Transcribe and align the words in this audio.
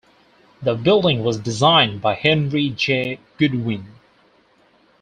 The 0.63 0.73
building 0.73 1.23
was 1.23 1.37
designed 1.37 2.01
by 2.01 2.15
Henry 2.15 2.71
J. 2.71 3.19
Goodwin. 3.37 3.85